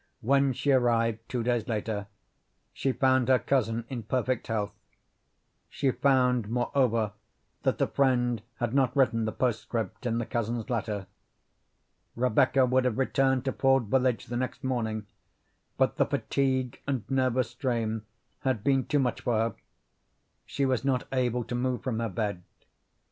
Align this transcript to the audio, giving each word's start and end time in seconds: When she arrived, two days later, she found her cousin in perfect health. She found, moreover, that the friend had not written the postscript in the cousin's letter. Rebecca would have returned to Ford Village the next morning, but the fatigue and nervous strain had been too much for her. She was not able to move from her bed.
When 0.21 0.51
she 0.53 0.71
arrived, 0.71 1.19
two 1.29 1.43
days 1.43 1.67
later, 1.67 2.07
she 2.73 2.91
found 2.91 3.27
her 3.27 3.37
cousin 3.37 3.85
in 3.87 4.01
perfect 4.01 4.47
health. 4.47 4.73
She 5.69 5.91
found, 5.91 6.49
moreover, 6.49 7.13
that 7.61 7.77
the 7.77 7.85
friend 7.85 8.41
had 8.55 8.73
not 8.73 8.95
written 8.97 9.25
the 9.25 9.31
postscript 9.31 10.07
in 10.07 10.17
the 10.17 10.25
cousin's 10.25 10.71
letter. 10.71 11.05
Rebecca 12.15 12.65
would 12.65 12.85
have 12.85 12.97
returned 12.97 13.45
to 13.45 13.51
Ford 13.53 13.89
Village 13.89 14.25
the 14.25 14.37
next 14.37 14.63
morning, 14.63 15.05
but 15.77 15.97
the 15.97 16.05
fatigue 16.07 16.79
and 16.87 17.03
nervous 17.07 17.51
strain 17.51 18.01
had 18.39 18.63
been 18.63 18.85
too 18.85 18.97
much 18.97 19.21
for 19.21 19.37
her. 19.37 19.55
She 20.47 20.65
was 20.65 20.83
not 20.83 21.03
able 21.11 21.43
to 21.43 21.53
move 21.53 21.83
from 21.83 21.99
her 21.99 22.09
bed. 22.09 22.41